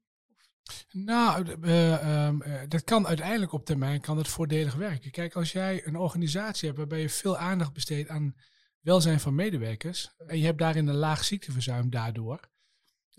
Nou, 0.91 1.57
uh, 1.61 2.25
um, 2.27 2.41
uh, 2.41 2.61
dat 2.67 2.83
kan 2.83 3.07
uiteindelijk 3.07 3.51
op 3.51 3.65
termijn 3.65 4.01
kan 4.01 4.17
het 4.17 4.27
voordelig 4.27 4.75
werken. 4.75 5.11
Kijk, 5.11 5.35
als 5.35 5.51
jij 5.51 5.87
een 5.87 5.95
organisatie 5.95 6.65
hebt 6.65 6.79
waarbij 6.79 7.01
je 7.01 7.09
veel 7.09 7.37
aandacht 7.37 7.73
besteedt 7.73 8.09
aan 8.09 8.35
welzijn 8.81 9.19
van 9.19 9.35
medewerkers 9.35 10.13
en 10.17 10.37
je 10.37 10.45
hebt 10.45 10.59
daarin 10.59 10.87
een 10.87 10.95
laag 10.95 11.23
ziekteverzuim 11.23 11.89
daardoor, 11.89 12.49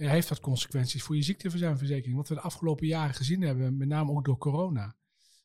heeft 0.06 0.28
dat 0.28 0.40
consequenties 0.40 1.02
voor 1.02 1.16
je 1.16 1.22
ziekteverzuimverzekering. 1.22 2.16
Wat 2.16 2.28
we 2.28 2.34
de 2.34 2.40
afgelopen 2.40 2.86
jaren 2.86 3.14
gezien 3.14 3.42
hebben, 3.42 3.76
met 3.76 3.88
name 3.88 4.10
ook 4.10 4.24
door 4.24 4.38
corona. 4.38 4.96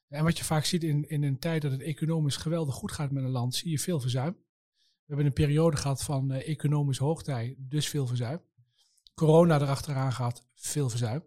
En 0.07 0.23
wat 0.23 0.37
je 0.37 0.43
vaak 0.43 0.65
ziet 0.65 0.83
in, 0.83 1.09
in 1.09 1.23
een 1.23 1.39
tijd 1.39 1.61
dat 1.61 1.71
het 1.71 1.81
economisch 1.81 2.37
geweldig 2.37 2.75
goed 2.75 2.91
gaat 2.91 3.11
met 3.11 3.23
een 3.23 3.29
land, 3.29 3.55
zie 3.55 3.71
je 3.71 3.79
veel 3.79 3.99
verzuim. 3.99 4.33
We 4.33 5.09
hebben 5.09 5.25
een 5.25 5.33
periode 5.33 5.77
gehad 5.77 6.03
van 6.03 6.31
uh, 6.31 6.47
economisch 6.47 6.97
hoogtij, 6.97 7.55
dus 7.57 7.87
veel 7.87 8.07
verzuim. 8.07 8.41
Corona 9.13 9.61
erachteraan 9.61 10.13
gehad, 10.13 10.47
veel 10.55 10.89
verzuim. 10.89 11.23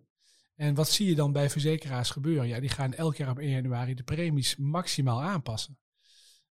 En 0.54 0.74
wat 0.74 0.90
zie 0.90 1.08
je 1.08 1.14
dan 1.14 1.32
bij 1.32 1.50
verzekeraars 1.50 2.10
gebeuren? 2.10 2.48
Ja, 2.48 2.60
die 2.60 2.68
gaan 2.68 2.94
elk 2.94 3.16
jaar 3.16 3.30
op 3.30 3.38
1 3.38 3.50
januari 3.50 3.94
de 3.94 4.02
premies 4.02 4.56
maximaal 4.56 5.22
aanpassen. 5.22 5.78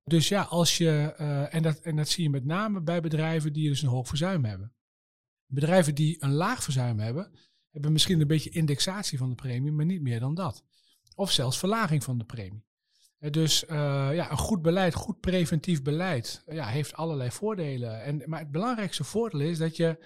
Dus 0.08 0.28
ja, 0.28 0.42
als 0.42 0.78
je, 0.78 1.16
uh, 1.20 1.54
en, 1.54 1.62
dat, 1.62 1.80
en 1.80 1.96
dat 1.96 2.10
zie 2.10 2.24
je 2.24 2.30
met 2.30 2.46
name 2.46 2.82
bij 2.82 3.02
bedrijven 3.02 3.54
die 3.54 3.70
dus 3.70 3.82
een 3.82 3.90
hoog 3.90 4.08
verzuim 4.08 4.46
hebben. 4.46 4.74
Bedrijven 5.46 5.96
die 5.96 6.24
een 6.24 6.34
laag 6.34 6.64
verzuim 6.64 7.00
hebben, 7.00 7.32
hebben 7.72 7.92
misschien 7.92 8.22
een 8.22 8.28
beetje 8.28 8.50
indexatie 8.50 9.18
van 9.18 9.30
de 9.30 9.36
premie, 9.36 9.72
maar 9.72 9.86
niet 9.86 10.02
meer 10.02 10.20
dan 10.20 10.36
dat. 10.36 10.64
Of 11.16 11.32
zelfs 11.32 11.58
verlaging 11.58 12.04
van 12.04 12.18
de 12.18 12.26
premie. 12.26 12.66
Uh, 13.20 13.32
dus 13.32 13.64
uh, 13.64 13.70
ja, 14.14 14.32
een 14.32 14.38
goed 14.38 14.62
beleid, 14.62 14.94
goed 14.94 15.20
preventief 15.20 15.82
beleid, 15.82 16.44
ja, 16.48 16.68
heeft 16.68 16.94
allerlei 16.94 17.32
voordelen. 17.32 18.04
En, 18.04 18.22
maar 18.26 18.40
het 18.40 18.52
belangrijkste 18.52 19.04
voordeel 19.04 19.40
is 19.40 19.58
dat 19.58 19.76
je, 19.76 20.06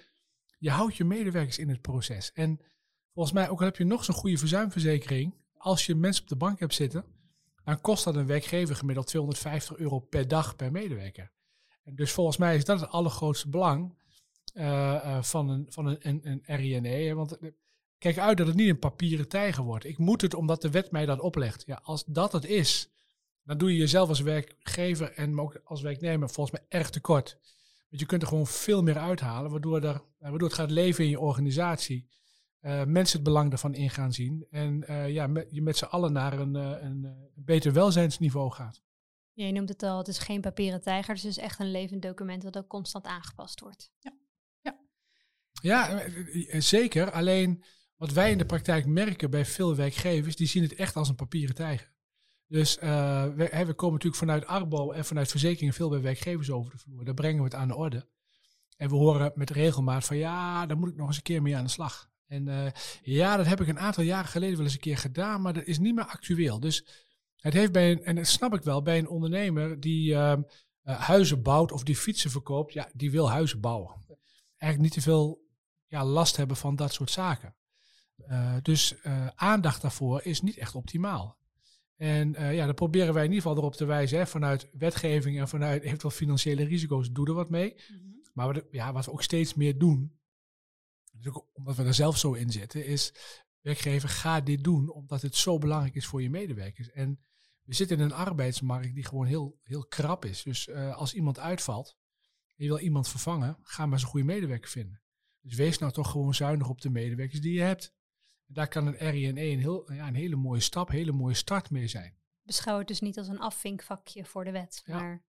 je 0.57 0.69
houdt 0.69 0.95
je 0.95 1.03
medewerkers 1.03 1.57
in 1.57 1.69
het 1.69 1.81
proces. 1.81 2.31
En 2.31 2.59
volgens 3.13 3.35
mij, 3.35 3.49
ook 3.49 3.59
al 3.59 3.65
heb 3.65 3.77
je 3.77 3.85
nog 3.85 4.03
zo'n 4.03 4.15
goede 4.15 4.37
verzuimverzekering, 4.37 5.35
als 5.53 5.85
je 5.85 5.95
mensen 5.95 6.23
op 6.23 6.29
de 6.29 6.35
bank 6.35 6.59
hebt 6.59 6.73
zitten, 6.73 7.05
dan 7.63 7.81
kost 7.81 8.03
dat 8.03 8.15
een 8.15 8.25
werkgever 8.25 8.75
gemiddeld 8.75 9.07
250 9.07 9.77
euro 9.77 10.00
per 10.00 10.27
dag 10.27 10.56
per 10.56 10.71
medewerker. 10.71 11.31
En 11.83 11.95
dus 11.95 12.11
volgens 12.11 12.38
mij 12.38 12.56
is 12.56 12.65
dat 12.65 12.79
het 12.79 12.89
allergrootste 12.89 13.50
belang 13.50 13.97
uh, 14.53 14.65
uh, 14.65 15.23
van 15.23 15.50
een, 15.50 15.65
van 15.69 15.85
een, 15.85 15.97
een, 16.01 16.21
een 16.23 16.56
RINE. 16.56 17.15
Want 17.15 17.38
kijk 17.97 18.17
uit 18.17 18.38
dat 18.38 18.47
het 18.47 18.56
niet 18.56 18.69
een 18.69 18.79
papieren 18.79 19.27
tijger 19.27 19.63
wordt. 19.63 19.85
Ik 19.85 19.97
moet 19.97 20.21
het 20.21 20.33
omdat 20.33 20.61
de 20.61 20.69
wet 20.69 20.91
mij 20.91 21.06
dat 21.06 21.19
oplegt. 21.19 21.63
Ja, 21.65 21.79
als 21.83 22.03
dat 22.06 22.31
het 22.31 22.45
is, 22.45 22.89
dan 23.44 23.57
doe 23.57 23.71
je 23.71 23.77
jezelf 23.77 24.09
als 24.09 24.21
werkgever 24.21 25.11
en 25.11 25.39
ook 25.39 25.61
als 25.63 25.81
werknemer 25.81 26.29
volgens 26.29 26.59
mij 26.59 26.79
erg 26.79 26.89
tekort. 26.89 27.38
Want 27.89 28.01
je 28.01 28.07
kunt 28.07 28.21
er 28.21 28.27
gewoon 28.27 28.47
veel 28.47 28.83
meer 28.83 28.97
uithalen, 28.97 29.51
waardoor, 29.51 29.83
er, 29.83 30.01
waardoor 30.19 30.47
het 30.47 30.57
gaat 30.57 30.71
leven 30.71 31.03
in 31.03 31.09
je 31.09 31.19
organisatie. 31.19 32.07
Uh, 32.61 32.83
mensen 32.83 33.16
het 33.16 33.23
belang 33.28 33.51
ervan 33.51 33.73
in 33.73 33.89
gaan 33.89 34.13
zien. 34.13 34.45
En 34.49 34.83
uh, 34.89 35.09
ja, 35.09 35.28
met, 35.28 35.47
je 35.51 35.61
met 35.61 35.78
z'n 35.78 35.85
allen 35.85 36.13
naar 36.13 36.39
een, 36.39 36.56
uh, 36.56 36.63
een, 36.81 37.04
een, 37.04 37.31
beter 37.35 37.73
welzijnsniveau 37.73 38.51
gaat. 38.51 38.81
Ja, 39.33 39.45
je 39.45 39.51
noemt 39.51 39.69
het 39.69 39.83
al, 39.83 39.97
het 39.97 40.07
is 40.07 40.18
geen 40.18 40.42
papieren 40.42 40.81
tijger. 40.81 41.13
Dus 41.13 41.23
het 41.23 41.31
is 41.31 41.44
echt 41.44 41.59
een 41.59 41.71
levend 41.71 42.01
document 42.01 42.42
dat 42.42 42.57
ook 42.57 42.68
constant 42.68 43.06
aangepast 43.06 43.59
wordt. 43.59 43.92
Ja, 43.99 44.13
ja. 44.61 44.80
ja 45.61 46.09
zeker. 46.61 47.11
Alleen 47.11 47.63
wat 47.95 48.11
wij 48.11 48.31
in 48.31 48.37
de 48.37 48.45
praktijk 48.45 48.85
merken 48.85 49.30
bij 49.30 49.45
veel 49.45 49.75
werkgevers, 49.75 50.35
die 50.35 50.47
zien 50.47 50.63
het 50.63 50.75
echt 50.75 50.95
als 50.95 51.09
een 51.09 51.16
papieren 51.16 51.56
tijger. 51.56 51.94
Dus 52.47 52.75
we, 52.80 53.33
we, 53.35 53.73
komen 53.73 53.94
natuurlijk 53.94 54.16
vanuit 54.16 54.45
Arbo 54.45 54.92
en 54.92 55.06
vanuit 55.06 55.30
verzekeringen 55.30 55.73
veel 55.73 55.89
bij 55.89 56.01
werkgevers 56.01 56.51
over 56.51 56.71
de 56.71 56.78
vloer. 56.78 57.06
Daar 57.06 57.13
brengen 57.13 57.37
we 57.37 57.44
het 57.44 57.54
aan 57.54 57.68
de 57.68 57.75
orde. 57.75 58.07
En 58.78 58.89
we 58.89 58.95
horen 58.95 59.31
met 59.35 59.49
regelmaat 59.49 60.06
van 60.06 60.18
ja, 60.18 60.66
daar 60.66 60.78
moet 60.78 60.89
ik 60.89 60.95
nog 60.95 61.07
eens 61.07 61.18
een 61.18 61.23
keer 61.23 61.42
mee 61.42 61.57
aan 61.57 61.63
de 61.63 61.69
slag. 61.69 62.08
En 62.30 62.48
uh, 62.48 62.66
ja, 63.02 63.38
dat 63.38 63.45
heb 63.45 63.62
ik 63.62 63.68
een 63.68 63.80
aantal 63.80 64.04
jaren 64.04 64.30
geleden 64.30 64.56
wel 64.56 64.66
eens 64.66 64.74
een 64.74 64.80
keer 64.80 64.98
gedaan, 64.98 65.42
maar 65.42 65.54
dat 65.54 65.66
is 65.66 65.80
niet 65.80 65.95
meer 65.95 66.06
actueel. 66.06 66.59
Dus 66.59 66.86
het 67.36 67.54
heeft 67.54 67.71
bij 67.71 67.92
een, 67.92 68.04
en 68.04 68.16
dat 68.16 68.28
snap 68.28 68.54
ik 68.54 68.64
wel, 68.64 68.81
bij 68.81 68.98
een 68.98 69.07
ondernemer 69.07 69.80
die 69.80 70.12
uh, 70.12 70.33
uh, 70.83 71.00
huizen 71.00 71.42
bouwt 71.42 71.71
of 71.71 71.83
die 71.83 71.95
fietsen 71.95 72.31
verkoopt, 72.31 72.74
ja, 72.74 72.90
die 72.94 73.12
wil 73.12 73.30
huizen 73.30 73.59
bouwen. 73.59 73.95
Eigenlijk 74.57 74.81
niet 74.81 75.04
te 75.04 75.09
veel 75.09 75.48
ja, 75.88 76.06
last 76.06 76.36
hebben 76.38 76.57
van 76.57 76.76
dat 76.76 76.94
soort 76.94 77.12
zaken. 77.12 77.56
dus 78.62 78.95
aandacht 79.36 79.81
daarvoor 79.81 80.21
is 80.24 80.42
niet 80.42 80.57
echt 80.57 80.76
optimaal. 80.76 81.38
En 81.95 82.36
ja, 82.54 82.66
dan 82.66 82.76
proberen 82.76 83.14
wij 83.14 83.24
in 83.24 83.30
ieder 83.30 83.44
geval 83.44 83.57
erop 83.57 83.76
te 83.76 83.86
wijzen, 83.86 84.18
hè, 84.18 84.28
vanuit 84.28 84.69
wetgeving 84.71 85.40
en 85.40 85.48
vanuit 85.48 85.83
eventueel 85.83 86.12
financiële 86.12 86.64
risico's, 86.64 87.12
doe 87.12 87.28
er 87.28 87.33
wat 87.33 87.50
mee. 87.50 87.74
Mm 87.74 87.98
-hmm. 87.98 88.21
Maar 88.33 88.62
ja, 88.71 88.94
wat 88.94 89.06
we 89.06 89.12
ook 89.12 89.24
steeds 89.24 89.54
meer 89.54 89.78
doen, 89.78 90.19
omdat 91.54 91.76
we 91.76 91.83
er 91.83 91.94
zelf 91.94 92.18
zo 92.18 92.33
in 92.33 92.52
zitten, 92.52 92.85
is 92.85 93.14
werkgever, 93.61 94.09
ga 94.09 94.42
dit 94.42 94.64
doen, 94.64 94.90
omdat 94.90 95.21
het 95.21 95.35
zo 95.35 95.57
belangrijk 95.57 95.95
is 95.95 96.06
voor 96.06 96.21
je 96.21 96.30
medewerkers. 96.30 96.90
En 96.90 97.19
we 97.61 97.73
zitten 97.73 97.97
in 97.97 98.04
een 98.04 98.14
arbeidsmarkt 98.14 98.94
die 98.94 99.06
gewoon 99.06 99.26
heel, 99.26 99.59
heel 99.64 99.85
krap 99.85 100.26
is. 100.26 100.44
Dus 100.44 100.68
uh, 100.68 100.95
als 100.95 101.14
iemand 101.14 101.40
uitvalt 101.40 101.97
en 102.56 102.64
je 102.66 102.68
wil 102.68 102.80
iemand 102.80 103.07
vervangen, 103.07 103.57
ga 103.61 103.83
maar 103.83 103.94
eens 103.94 104.02
een 104.02 104.09
goede 104.09 104.26
medewerker 104.26 104.69
vinden. 104.69 105.02
Dus 105.42 105.56
wees 105.56 105.78
nou 105.78 105.92
toch 105.92 106.11
gewoon 106.11 106.33
zuinig 106.33 106.69
op 106.69 106.81
de 106.81 106.90
medewerkers 106.90 107.42
die 107.42 107.54
je 107.54 107.61
hebt. 107.61 107.94
Daar 108.45 108.68
kan 108.68 108.88
een 108.88 109.09
RINE 109.09 109.42
een, 109.42 109.59
heel, 109.59 109.94
ja, 109.94 110.07
een 110.07 110.16
hele 110.16 110.35
mooie 110.35 110.59
stap, 110.59 110.90
een 110.90 110.95
hele 110.95 111.11
mooie 111.11 111.33
start 111.33 111.69
mee 111.69 111.88
zijn. 111.88 112.18
Beschouw 112.42 112.78
het 112.78 112.88
dus 112.88 112.99
niet 112.99 113.18
als 113.18 113.28
een 113.28 113.40
afvinkvakje 113.40 114.26
voor 114.26 114.44
de 114.44 114.52
wet, 114.52 114.81
Ja. 114.85 114.95
maar 114.99 115.23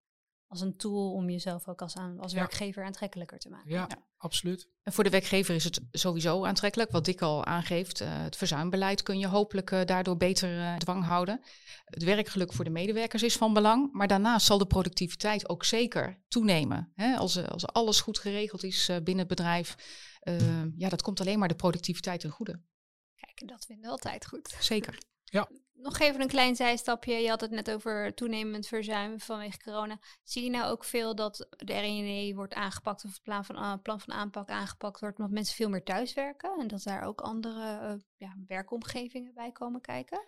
als 0.51 0.61
een 0.61 0.77
tool 0.77 1.11
om 1.11 1.29
jezelf 1.29 1.67
ook 1.67 1.81
als, 1.81 1.95
aan, 1.95 2.19
als 2.19 2.31
Ja. 2.31 2.37
werkgever 2.37 2.83
aantrekkelijker 2.83 3.39
te 3.39 3.49
maken. 3.49 3.69
Ja, 3.71 3.87
absoluut. 4.17 4.67
En 4.83 4.93
voor 4.93 5.03
de 5.03 5.09
werkgever 5.09 5.55
is 5.55 5.63
het 5.63 5.81
sowieso 5.91 6.45
aantrekkelijk. 6.45 6.91
Wat 6.91 7.05
Dick 7.05 7.21
al 7.21 7.45
aangeeft, 7.45 8.01
eh, 8.01 8.07
het 8.11 8.35
verzuimbeleid 8.35 9.03
kun 9.03 9.19
je 9.19 9.27
hopelijk 9.27 9.71
eh, 9.71 9.85
daardoor 9.85 10.17
beter 10.17 10.59
eh, 10.59 10.75
dwang 10.75 11.03
houden. 11.05 11.41
Het 11.85 12.03
werkgeluk 12.03 12.53
voor 12.53 12.63
de 12.65 12.69
medewerkers 12.71 13.23
is 13.23 13.35
van 13.37 13.53
belang. 13.53 13.93
Maar 13.93 14.07
daarnaast 14.07 14.45
zal 14.45 14.57
de 14.57 14.65
productiviteit 14.65 15.49
ook 15.49 15.65
zeker 15.65 16.23
toenemen. 16.27 16.91
Hè? 16.95 17.15
Als, 17.15 17.47
als 17.47 17.67
alles 17.67 18.01
goed 18.01 18.19
geregeld 18.19 18.63
is 18.63 18.89
eh, 18.89 18.95
binnen 18.95 19.25
het 19.27 19.35
bedrijf, 19.35 19.75
ja, 20.75 20.89
dat 20.89 21.01
komt 21.01 21.19
alleen 21.19 21.39
maar 21.39 21.47
de 21.47 21.55
productiviteit 21.55 22.19
ten 22.19 22.29
goede. 22.29 22.61
Kijk, 23.15 23.49
dat 23.49 23.65
vinden 23.65 23.85
we 23.85 23.91
altijd 23.91 24.25
goed. 24.27 24.55
Zeker. 24.59 24.97
Nog 25.73 25.99
even 25.99 26.21
een 26.21 26.27
klein 26.27 26.55
zijstapje. 26.55 27.13
Je 27.13 27.29
had 27.29 27.41
het 27.41 27.51
net 27.51 27.71
over 27.71 28.13
toenemend 28.13 28.67
verzuim 28.67 29.19
vanwege 29.19 29.57
corona. 29.63 29.99
Zie 30.23 30.43
je 30.43 30.49
nou 30.49 30.71
ook 30.71 30.83
veel 30.83 31.15
dat 31.15 31.47
de 31.49 31.79
RINE 31.79 32.35
wordt 32.35 32.53
aangepakt 32.53 33.05
of 33.05 33.11
het 33.11 33.23
plan 33.23 33.45
van, 33.45 33.81
plan 33.81 33.99
van 33.99 34.13
aanpak 34.13 34.49
aangepakt 34.49 34.99
wordt 34.99 35.17
omdat 35.17 35.33
mensen 35.33 35.55
veel 35.55 35.69
meer 35.69 35.83
thuiswerken 35.83 36.59
en 36.59 36.67
dat 36.67 36.83
daar 36.83 37.03
ook 37.03 37.21
andere 37.21 37.77
eh, 37.79 37.93
ja, 38.17 38.35
werkomgevingen 38.47 39.33
bij 39.33 39.51
komen 39.51 39.81
kijken? 39.81 40.23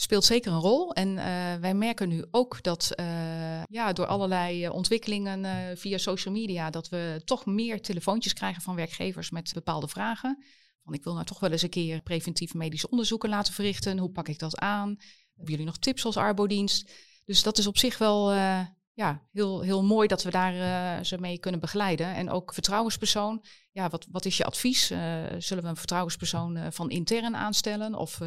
speelt 0.00 0.24
zeker 0.24 0.52
een 0.52 0.60
rol. 0.60 0.92
En 0.92 1.18
eh, 1.18 1.60
wij 1.60 1.74
merken 1.74 2.08
nu 2.08 2.24
ook 2.30 2.62
dat 2.62 2.90
eh, 2.90 3.62
ja, 3.64 3.92
door 3.92 4.06
allerlei 4.06 4.68
ontwikkelingen 4.68 5.44
eh, 5.44 5.76
via 5.76 5.98
social 5.98 6.34
media, 6.34 6.70
dat 6.70 6.88
we 6.88 7.22
toch 7.24 7.46
meer 7.46 7.82
telefoontjes 7.82 8.32
krijgen 8.32 8.62
van 8.62 8.74
werkgevers 8.74 9.30
met 9.30 9.50
bepaalde 9.54 9.88
vragen. 9.88 10.44
Van 10.88 10.96
ik 10.96 11.04
wil 11.04 11.14
nou 11.14 11.26
toch 11.26 11.40
wel 11.40 11.50
eens 11.50 11.62
een 11.62 11.68
keer 11.68 12.02
preventief 12.02 12.54
medische 12.54 12.90
onderzoeken 12.90 13.28
laten 13.28 13.52
verrichten. 13.52 13.98
Hoe 13.98 14.10
pak 14.10 14.28
ik 14.28 14.38
dat 14.38 14.58
aan? 14.58 14.88
Hebben 15.34 15.50
jullie 15.50 15.66
nog 15.66 15.78
tips 15.78 16.04
als 16.04 16.16
arbodienst? 16.16 16.92
Dus 17.24 17.42
dat 17.42 17.58
is 17.58 17.66
op 17.66 17.78
zich 17.78 17.98
wel 17.98 18.30
eh, 18.30 18.66
ja, 18.92 19.28
heel, 19.32 19.60
heel 19.60 19.84
mooi 19.84 20.08
dat 20.08 20.22
we 20.22 20.30
daar 20.30 20.54
eh, 20.54 21.04
ze 21.04 21.18
mee 21.18 21.38
kunnen 21.38 21.60
begeleiden. 21.60 22.14
En 22.14 22.30
ook 22.30 22.52
vertrouwenspersoon. 22.52 23.44
Ja, 23.72 23.88
wat, 23.88 24.06
wat 24.10 24.24
is 24.24 24.36
je 24.36 24.44
advies? 24.44 24.90
Eh, 24.90 25.24
zullen 25.38 25.62
we 25.62 25.68
een 25.68 25.76
vertrouwenspersoon 25.76 26.72
van 26.72 26.90
intern 26.90 27.36
aanstellen? 27.36 27.94
Of 27.94 28.18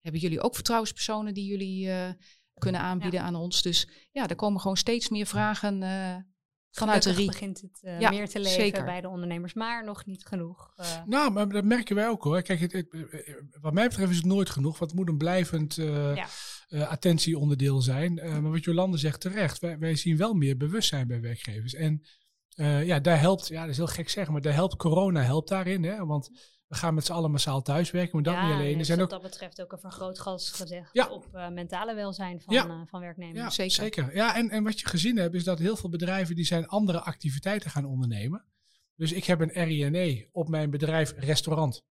hebben 0.00 0.20
jullie 0.20 0.40
ook 0.40 0.54
vertrouwenspersonen 0.54 1.34
die 1.34 1.46
jullie 1.46 1.90
kunnen 2.54 2.80
aanbieden 2.80 3.22
aan 3.22 3.34
ons? 3.34 3.62
Dus 3.62 3.88
ja, 4.12 4.28
er 4.28 4.36
komen 4.36 4.60
gewoon 4.60 4.76
steeds 4.76 5.08
meer 5.08 5.26
vragen 5.26 5.82
vanuit 6.70 7.02
de 7.02 7.24
begint 7.26 7.60
het 7.60 7.78
eh, 7.82 8.00
Ja, 8.00 8.10
meer 8.10 8.28
te 8.28 8.38
leven 8.38 8.60
zeker. 8.60 8.84
bij 8.84 9.00
de 9.00 9.08
ondernemers, 9.08 9.54
maar 9.54 9.84
nog 9.84 10.06
niet 10.06 10.26
genoeg. 10.26 10.72
eh. 10.76 10.86
Nou, 11.06 11.30
maar 11.30 11.48
dat 11.48 11.64
merken 11.64 11.96
wij 11.96 12.08
ook 12.08 12.22
hoor. 12.22 12.42
Kijk, 12.42 12.60
het, 12.60 12.72
het- 12.72 12.90
eh, 12.92 13.34
wat 13.60 13.72
mij 13.72 13.88
betreft 13.88 14.10
is 14.10 14.16
het 14.16 14.24
nooit 14.26 14.50
genoeg, 14.50 14.78
want 14.78 14.90
het 14.90 15.00
moet 15.00 15.08
een 15.08 15.16
blijvend 15.18 15.74
Ja. 15.74 16.26
attentieonderdeel 16.84 17.80
zijn. 17.80 18.18
Eh, 18.18 18.38
maar 18.38 18.50
wat 18.50 18.64
Jolande 18.64 18.96
zegt 18.98 19.20
terecht, 19.20 19.58
wij, 19.58 19.78
wij 19.78 19.96
zien 19.96 20.16
wel 20.16 20.34
meer 20.34 20.56
bewustzijn 20.56 21.06
bij 21.06 21.20
werkgevers. 21.20 21.74
En 21.74 22.02
eh, 22.54 22.86
ja, 22.86 23.00
daar 23.00 23.20
helpt, 23.20 23.48
ja, 23.48 23.60
dat 23.60 23.70
is 23.70 23.76
heel 23.76 23.86
gek 23.86 24.08
zeggen, 24.08 24.32
maar 24.32 24.42
daar 24.42 24.52
helpt 24.54 24.76
corona 24.76 25.22
helpt 25.22 25.48
daarin. 25.48 25.82
Hè? 25.84 26.06
Want 26.06 26.30
we 26.68 26.74
gaan 26.76 26.94
met 26.94 27.04
z'n 27.06 27.12
allen 27.12 27.30
massaal 27.30 27.62
thuiswerken, 27.62 28.10
maar 28.14 28.22
dat 28.22 28.34
ja, 28.34 28.46
niet 28.46 28.54
alleen. 28.54 28.78
er 28.78 28.84
zijn 28.84 28.98
is 28.98 29.04
ook 29.04 29.10
wat 29.10 29.20
dat 29.22 29.30
betreft 29.30 29.62
ook 29.62 29.72
een 29.72 29.78
vergrootglas 29.78 30.50
gezegd 30.50 30.88
Ja. 30.92 31.08
op 31.08 31.26
eh, 31.32 31.48
mentale 31.48 31.94
welzijn 31.94 32.40
van, 32.40 32.54
Ja. 32.54 32.66
eh, 32.68 32.80
van 32.86 33.00
werknemers. 33.00 33.38
Ja, 33.38 33.50
Zeker. 33.50 33.72
zeker. 33.74 34.14
Ja, 34.14 34.36
en, 34.36 34.50
en 34.50 34.64
wat 34.64 34.80
je 34.80 34.86
gezien 34.88 35.16
hebt, 35.16 35.34
is 35.34 35.44
dat 35.44 35.58
heel 35.58 35.76
veel 35.76 35.90
bedrijven 35.90 36.34
die 36.34 36.44
zijn 36.44 36.66
andere 36.66 37.00
activiteiten 37.00 37.70
gaan 37.70 37.84
ondernemen. 37.84 38.44
Dus 38.96 39.12
ik 39.12 39.24
heb 39.24 39.40
een 39.40 39.64
RINE 39.64 40.28
op 40.32 40.48
mijn 40.48 40.70
bedrijf 40.70 41.14
restaurant. 41.16 41.84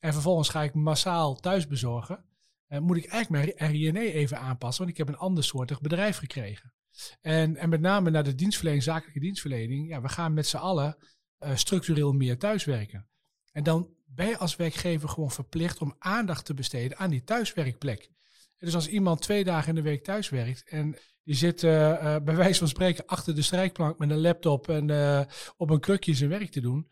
En 0.00 0.12
vervolgens 0.12 0.48
ga 0.48 0.62
ik 0.62 0.74
massaal 0.74 1.34
thuis 1.34 1.66
bezorgen. 1.66 2.24
En 2.66 2.82
moet 2.82 2.96
ik 2.96 3.06
eigenlijk 3.06 3.56
mijn 3.58 3.70
RINE 3.72 4.12
even 4.12 4.38
aanpassen, 4.38 4.84
want 4.84 4.98
ik 4.98 5.06
heb 5.06 5.08
een 5.08 5.20
ander 5.20 5.44
soortig 5.44 5.80
bedrijf 5.80 6.16
gekregen. 6.16 6.72
En, 7.20 7.56
en 7.56 7.68
met 7.68 7.80
name 7.80 8.10
naar 8.10 8.24
de 8.24 8.34
dienstverlening, 8.34 8.82
zakelijke 8.84 9.20
dienstverlening. 9.20 9.88
Ja, 9.88 10.00
we 10.00 10.08
gaan 10.08 10.34
met 10.34 10.46
z'n 10.46 10.56
allen 10.56 10.96
eh, 11.38 11.56
structureel 11.56 12.12
meer 12.12 12.38
thuiswerken. 12.38 13.08
En 13.52 13.62
dan 13.62 13.96
ben 14.18 14.28
je 14.28 14.38
als 14.38 14.56
werkgever 14.56 15.08
gewoon 15.08 15.30
verplicht 15.30 15.80
om 15.80 15.94
aandacht 15.98 16.44
te 16.44 16.54
besteden 16.54 16.98
aan 16.98 17.10
die 17.10 17.24
thuiswerkplek. 17.24 18.10
Dus 18.58 18.74
als 18.74 18.88
iemand 18.88 19.22
twee 19.22 19.44
dagen 19.44 19.68
in 19.68 19.74
de 19.74 19.82
week 19.82 20.04
thuis 20.04 20.28
werkt 20.28 20.68
en 20.68 20.96
die 21.24 21.34
zit 21.34 21.62
eh, 21.62 22.14
eh, 22.14 22.22
bij 22.22 22.36
wijze 22.36 22.58
van 22.58 22.68
spreken 22.68 23.06
achter 23.06 23.34
de 23.34 23.42
strijkplank 23.42 23.98
met 23.98 24.10
een 24.10 24.20
laptop 24.20 24.68
en 24.68 24.90
eh, 24.90 25.20
op 25.56 25.70
een 25.70 25.80
krukje 25.80 26.14
zijn 26.14 26.30
werk 26.30 26.50
te 26.50 26.60
doen, 26.60 26.88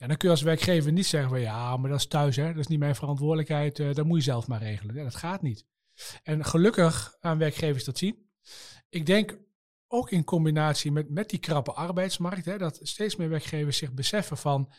ja, 0.00 0.06
dan 0.06 0.16
kun 0.16 0.28
je 0.28 0.34
als 0.34 0.42
werkgever 0.42 0.92
niet 0.92 1.06
zeggen 1.06 1.30
van 1.30 1.40
ja, 1.40 1.76
maar 1.76 1.90
dat 1.90 1.98
is 1.98 2.06
thuis, 2.06 2.36
hè, 2.36 2.46
dat 2.46 2.58
is 2.58 2.66
niet 2.66 2.78
mijn 2.78 2.94
verantwoordelijkheid, 2.94 3.78
eh, 3.78 3.94
dat 3.94 4.06
moet 4.06 4.18
je 4.18 4.24
zelf 4.24 4.46
maar 4.46 4.62
regelen. 4.62 4.94
Ja, 4.94 5.02
dat 5.02 5.14
gaat 5.14 5.42
niet. 5.42 5.66
En 6.22 6.44
gelukkig 6.44 7.16
aan 7.20 7.38
werkgevers 7.38 7.84
dat 7.84 7.98
zien. 7.98 8.30
Ik 8.88 9.06
denk 9.06 9.38
ook 9.86 10.10
in 10.10 10.24
combinatie 10.24 10.92
met, 10.92 11.10
met 11.10 11.30
die 11.30 11.38
krappe 11.38 11.72
arbeidsmarkt, 11.72 12.44
hè, 12.44 12.58
dat 12.58 12.78
steeds 12.82 13.16
meer 13.16 13.28
werkgevers 13.28 13.76
zich 13.76 13.92
beseffen 13.92 14.36
van 14.36 14.72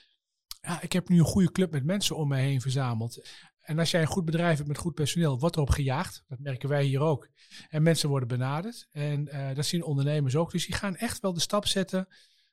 ja, 0.61 0.81
ik 0.81 0.91
heb 0.91 1.09
nu 1.09 1.19
een 1.19 1.25
goede 1.25 1.51
club 1.51 1.71
met 1.71 1.83
mensen 1.83 2.15
om 2.15 2.27
mij 2.27 2.43
heen 2.43 2.61
verzameld. 2.61 3.29
En 3.61 3.79
als 3.79 3.91
jij 3.91 4.01
een 4.01 4.07
goed 4.07 4.25
bedrijf 4.25 4.55
hebt 4.55 4.67
met 4.67 4.77
goed 4.77 4.93
personeel, 4.93 5.39
wordt 5.39 5.55
erop 5.55 5.69
gejaagd. 5.69 6.23
Dat 6.27 6.39
merken 6.39 6.69
wij 6.69 6.83
hier 6.83 7.01
ook. 7.01 7.29
En 7.69 7.83
mensen 7.83 8.09
worden 8.09 8.27
benaderd. 8.27 8.87
En 8.91 9.27
eh, 9.27 9.55
dat 9.55 9.65
zien 9.65 9.83
ondernemers 9.83 10.35
ook. 10.35 10.51
Dus 10.51 10.65
die 10.65 10.75
gaan 10.75 10.95
echt 10.95 11.19
wel 11.19 11.33
de 11.33 11.39
stap 11.39 11.65
zetten 11.65 12.07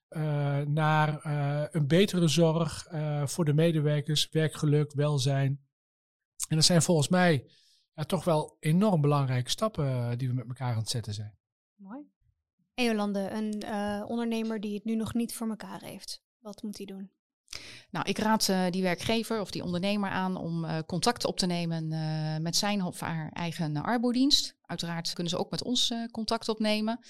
eh, 0.08 0.60
naar 0.60 1.20
eh, 1.20 1.64
een 1.70 1.86
betere 1.86 2.28
zorg 2.28 2.86
voor 3.24 3.44
de 3.44 3.54
medewerkers, 3.54 4.28
werkgeluk, 4.28 4.92
welzijn. 4.92 5.66
En 6.48 6.56
dat 6.56 6.64
zijn 6.64 6.82
volgens 6.82 7.08
mij 7.08 7.46
toch 8.06 8.24
wel 8.24 8.56
enorm 8.60 9.00
belangrijke 9.00 9.50
stappen 9.50 10.18
die 10.18 10.28
we 10.28 10.34
met 10.34 10.48
elkaar 10.48 10.72
aan 10.72 10.78
het 10.78 10.88
zetten 10.88 11.14
zijn. 11.14 11.38
Mooi. 11.74 12.00
En 12.74 12.84
Jolande, 12.84 13.30
een 13.30 13.64
ondernemer 14.04 14.60
die 14.60 14.74
het 14.74 14.84
nu 14.84 14.96
nog 14.96 15.14
niet 15.14 15.34
voor 15.34 15.48
elkaar 15.48 15.80
heeft, 15.80 16.22
wat 16.38 16.62
moet 16.62 16.76
hij 16.76 16.86
doen? 16.86 17.10
Nou, 17.90 18.08
ik 18.08 18.18
raad 18.18 18.48
eh, 18.48 18.64
die 18.70 18.82
werkgever 18.82 19.40
of 19.40 19.50
die 19.50 19.64
ondernemer 19.64 20.10
aan 20.10 20.36
om 20.36 20.64
eh, 20.64 20.78
contact 20.86 21.24
op 21.24 21.38
te 21.38 21.46
nemen 21.46 21.92
eh, 21.92 22.42
met 22.42 22.56
zijn 22.56 22.82
of 22.82 23.00
haar 23.00 23.30
eigen 23.32 23.76
arbodienst. 23.76 24.56
Uiteraard 24.62 25.12
kunnen 25.12 25.32
ze 25.32 25.38
ook 25.38 25.50
met 25.50 25.62
ons 25.62 25.92
contact 26.10 26.48
opnemen. 26.48 27.00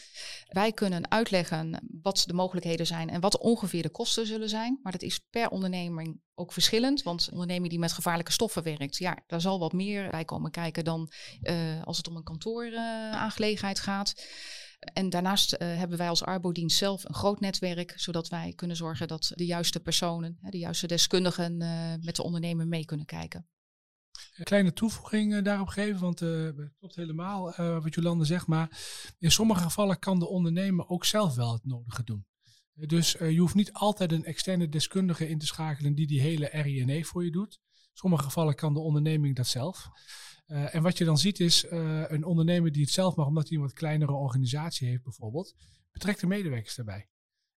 Wij 0.49 0.73
kunnen 0.73 1.11
uitleggen 1.11 1.89
wat 2.03 2.25
de 2.27 2.33
mogelijkheden 2.33 2.87
zijn 2.87 3.11
en 3.11 3.21
wat 3.21 3.39
ongeveer 3.39 3.83
de 3.83 3.91
kosten 3.91 4.27
zullen 4.27 4.49
zijn. 4.49 4.79
Maar 4.83 4.93
dat 4.93 5.03
is 5.03 5.19
per 5.31 5.49
onderneming 5.49 6.21
ook 6.35 6.53
verschillend. 6.53 7.03
Want 7.03 7.27
een 7.27 7.33
onderneming 7.33 7.71
die 7.71 7.79
met 7.79 7.93
gevaarlijke 7.93 8.33
stoffen 8.33 8.63
werkt, 8.63 8.97
ja, 8.97 9.19
daar 9.27 9.41
zal 9.41 9.59
wat 9.59 9.73
meer 9.73 10.11
bij 10.11 10.25
komen 10.25 10.51
kijken 10.51 10.85
dan 10.85 11.13
als 11.85 11.97
het 11.97 12.09
om 12.09 12.17
een 12.17 12.23
kantoor 12.23 12.77
aangelegenheid 13.11 13.81
gaat. 13.81 14.15
En 14.79 15.11
daarnaast 15.11 15.53
uh, 15.53 15.59
hebben 15.59 15.99
wij 15.99 16.09
als 16.09 16.23
Arbodienst 16.23 16.77
zelf 16.79 17.05
een 17.05 17.15
groot 17.15 17.41
netwerk, 17.41 17.93
zodat 17.97 18.29
wij 18.29 18.53
kunnen 18.57 18.77
zorgen 18.77 19.09
dat 19.09 19.33
de 19.35 19.47
juiste 19.47 19.81
personen, 19.81 20.39
de 20.41 20.59
juiste 20.59 20.87
deskundigen 20.87 21.63
uh, 21.63 21.95
met 22.01 22.17
de 22.17 22.23
ondernemer 22.23 22.67
mee 22.67 22.85
kunnen 22.85 23.07
kijken. 23.07 23.49
Een 24.35 24.45
kleine 24.45 24.73
toevoeging 24.73 25.33
uh, 25.33 25.45
daarop 25.45 25.69
geven, 25.69 26.01
want 26.01 26.21
uh, 26.21 26.45
het 26.45 26.73
klopt 26.79 26.95
helemaal 26.95 27.53
wat 27.57 27.95
Jolande 27.95 28.25
zegt, 28.25 28.47
maar 28.47 28.79
in 29.19 29.31
sommige 29.31 29.63
gevallen 29.63 29.99
kan 29.99 30.19
de 30.19 30.29
ondernemer 30.29 30.89
ook 30.89 31.05
zelf 31.05 31.35
wel 31.35 31.53
het 31.53 31.65
nodige 31.65 32.05
doen. 32.05 32.27
Dus 32.73 33.13
je 33.13 33.39
hoeft 33.39 33.55
niet 33.55 33.73
altijd 33.73 34.13
een 34.13 34.25
externe 34.25 34.69
deskundige 34.69 35.29
in 35.29 35.39
te 35.39 35.47
schakelen 35.47 35.95
die 35.95 36.07
die 36.07 36.21
hele 36.21 36.49
RINE 36.53 37.05
voor 37.05 37.25
je 37.25 37.31
doet. 37.31 37.61
In 37.73 37.91
sommige 37.93 38.23
gevallen 38.23 38.55
kan 38.55 38.75
de 38.75 38.81
onderneming 38.81 39.37
dat 39.37 39.47
zelf. 39.47 39.89
Uh, 40.49 40.75
en 40.75 40.83
wat 40.83 40.99
je 40.99 41.05
dan 41.05 41.19
ziet 41.19 41.41
is 41.41 41.65
uh, 41.65 42.05
een 42.07 42.25
ondernemer 42.25 42.73
die 42.73 42.83
het 42.83 42.91
zelf 42.91 43.17
mag, 43.17 43.27
omdat 43.27 43.49
hij 43.49 43.57
een 43.57 43.63
wat 43.63 43.73
kleinere 43.73 44.13
organisatie 44.13 44.89
heeft 44.89 45.03
bijvoorbeeld, 45.03 45.55
betrekt 45.93 46.21
de 46.21 46.27
medewerkers 46.27 46.75
daarbij. 46.75 47.09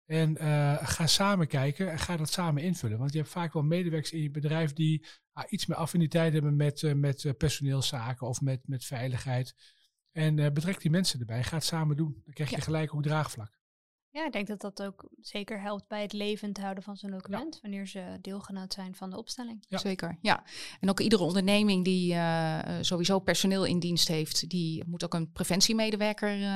En 0.05 0.31
uh, 0.41 0.77
ga 0.81 1.07
samen 1.07 1.47
kijken 1.47 1.91
en 1.91 1.99
ga 1.99 2.17
dat 2.17 2.31
samen 2.31 2.63
invullen. 2.63 2.97
Want 2.97 3.11
je 3.11 3.17
hebt 3.17 3.29
vaak 3.29 3.53
wel 3.53 3.63
medewerkers 3.63 4.11
in 4.11 4.21
je 4.21 4.31
bedrijf 4.31 4.73
die 4.73 5.05
ah, 5.31 5.43
iets 5.51 5.65
meer 5.65 5.77
affiniteit 5.77 6.33
hebben 6.33 6.55
met, 6.55 6.93
met 6.95 7.37
personeelszaken 7.37 8.27
of 8.27 8.41
met, 8.41 8.67
met 8.67 8.85
veiligheid. 8.85 9.55
En 10.11 10.35
betrek 10.35 10.81
die 10.81 10.91
mensen 10.91 11.19
erbij. 11.19 11.43
Ga 11.43 11.55
het 11.55 11.65
samen 11.65 11.97
doen. 11.97 12.21
Dan 12.25 12.33
krijg 12.33 12.49
je 12.49 12.55
ja. 12.55 12.61
gelijk 12.61 12.95
ook 12.95 13.03
draagvlak. 13.03 13.58
Ja, 14.11 14.25
ik 14.25 14.31
denk 14.31 14.47
dat 14.47 14.61
dat 14.61 14.81
ook 14.81 15.09
zeker 15.21 15.61
helpt 15.61 15.87
bij 15.87 16.01
het 16.01 16.13
levend 16.13 16.57
houden 16.57 16.83
van 16.83 16.97
zo'n 16.97 17.11
document, 17.11 17.53
ja. 17.53 17.59
wanneer 17.61 17.87
ze 17.87 18.17
deelgenoot 18.21 18.73
zijn 18.73 18.95
van 18.95 19.09
de 19.09 19.17
opstelling. 19.17 19.65
Ja. 19.67 19.77
Zeker, 19.77 20.17
ja. 20.21 20.43
En 20.79 20.89
ook 20.89 20.99
iedere 20.99 21.23
onderneming 21.23 21.83
die 21.83 22.13
uh, 22.13 22.59
sowieso 22.81 23.19
personeel 23.19 23.65
in 23.65 23.79
dienst 23.79 24.07
heeft, 24.07 24.49
die 24.49 24.83
moet 24.87 25.03
ook 25.03 25.13
een 25.13 25.31
preventiemedewerker 25.31 26.35
uh, 26.35 26.41
uh, 26.41 26.47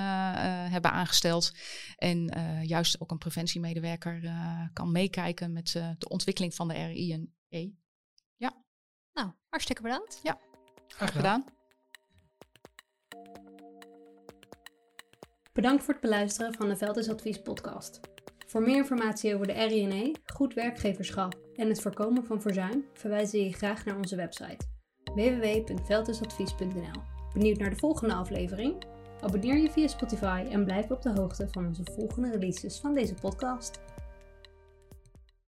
hebben 0.71 0.91
aangesteld. 0.91 1.51
En 1.97 2.25
juist 2.65 3.01
ook 3.01 3.11
een 3.11 3.17
preventiemedewerker 3.17 4.31
kan 4.73 4.91
meekijken 4.91 5.53
met 5.53 5.71
de 5.97 6.09
ontwikkeling 6.09 6.55
van 6.55 6.67
de 6.67 6.85
RI 6.85 7.13
en 7.13 7.33
E. 7.49 7.69
Ja. 8.35 8.63
Nou, 9.13 9.31
hartstikke 9.49 9.81
bedankt. 9.81 10.19
Ja, 10.23 10.39
graag 10.87 11.11
gedaan. 11.11 11.45
Bedankt 15.53 15.83
voor 15.83 15.93
het 15.93 16.03
beluisteren 16.03 16.53
van 16.53 16.67
de 16.69 16.75
Veldhuisadvies 16.75 17.41
podcast. 17.41 17.99
Voor 18.47 18.61
meer 18.61 18.75
informatie 18.75 19.33
over 19.33 19.47
de 19.47 19.53
RINE, 19.53 20.15
goed 20.33 20.53
werkgeverschap 20.53 21.39
en 21.55 21.67
het 21.67 21.81
voorkomen 21.81 22.25
van 22.25 22.41
verzuim 22.41 22.85
verwijzen 22.93 23.39
we 23.39 23.45
je 23.45 23.53
graag 23.53 23.85
naar 23.85 23.97
onze 23.97 24.15
website 24.15 24.65
www.veldusadvies.nl. 25.15 27.01
Benieuwd 27.33 27.57
naar 27.57 27.69
de 27.69 27.75
volgende 27.75 28.13
aflevering? 28.13 28.85
Abonneer 29.21 29.57
je 29.57 29.71
via 29.71 29.87
Spotify 29.87 30.45
en 30.49 30.63
blijf 30.63 30.91
op 30.91 31.01
de 31.01 31.11
hoogte 31.11 31.47
van 31.51 31.65
onze 31.65 31.83
volgende 31.83 32.31
releases 32.31 32.79
van 32.79 32.93
deze 32.93 33.13
podcast. 33.13 33.79